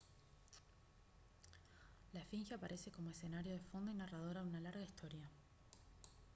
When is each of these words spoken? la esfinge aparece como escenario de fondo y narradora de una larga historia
la 2.11 2.21
esfinge 2.21 2.55
aparece 2.55 2.89
como 2.89 3.11
escenario 3.11 3.53
de 3.53 3.59
fondo 3.59 3.91
y 3.91 3.93
narradora 3.93 4.41
de 4.41 4.47
una 4.49 4.59
larga 4.59 4.81
historia 4.83 5.29